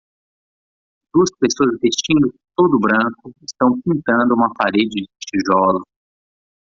Duas 1.13 1.29
pessoas 1.39 1.77
vestindo 1.79 2.33
todo 2.57 2.79
branco 2.79 3.31
estão 3.47 3.79
pintando 3.83 4.33
uma 4.33 4.51
parede 4.51 5.03
de 5.05 5.05
tijolos. 5.29 5.83